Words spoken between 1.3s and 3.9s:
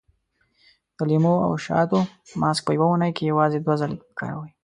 او شاتو ماسک په يوه اونۍ کې یوازې دوه